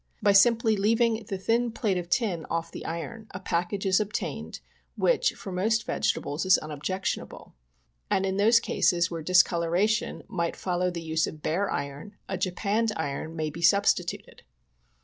By 0.19 0.31
simply 0.31 0.75
leaving 0.75 1.25
the 1.25 1.37
thin 1.37 1.71
plate 1.71 1.99
of 1.99 2.09
tin 2.09 2.47
off 2.49 2.71
the 2.71 2.87
iron, 2.87 3.27
a 3.35 3.39
package 3.39 3.85
is 3.85 3.99
obtained 3.99 4.59
which, 4.95 5.33
for 5.33 5.51
most 5.51 5.85
vegetables, 5.85 6.43
is 6.43 6.57
unobjectionable; 6.57 7.53
and 8.09 8.25
in 8.25 8.37
those 8.37 8.59
cases 8.59 9.11
where 9.11 9.21
dis 9.21 9.43
coloration 9.43 10.23
might 10.27 10.55
follow 10.55 10.89
the 10.89 11.03
use 11.03 11.27
of 11.27 11.43
bare 11.43 11.69
iron, 11.69 12.15
a 12.27 12.35
japanned 12.35 12.91
ii'on 12.97 13.35
might 13.35 13.53
be 13.53 13.61
substituted. 13.61 14.41